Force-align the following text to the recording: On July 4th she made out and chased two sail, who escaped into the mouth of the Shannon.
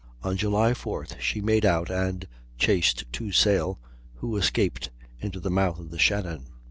On 0.23 0.35
July 0.35 0.71
4th 0.71 1.19
she 1.19 1.41
made 1.41 1.63
out 1.63 1.91
and 1.91 2.27
chased 2.57 3.03
two 3.13 3.31
sail, 3.31 3.79
who 4.15 4.35
escaped 4.35 4.89
into 5.19 5.39
the 5.39 5.51
mouth 5.51 5.77
of 5.77 5.91
the 5.91 5.99
Shannon. 5.99 6.47